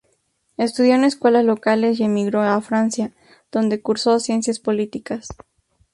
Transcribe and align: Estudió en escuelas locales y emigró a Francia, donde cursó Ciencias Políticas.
Estudió 0.57 0.95
en 0.95 1.03
escuelas 1.03 1.45
locales 1.45 1.99
y 1.99 2.05
emigró 2.05 2.41
a 2.41 2.59
Francia, 2.61 3.11
donde 3.51 3.83
cursó 3.83 4.19
Ciencias 4.19 4.57
Políticas. 4.57 5.27